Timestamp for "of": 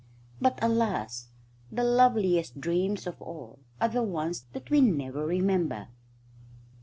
3.05-3.21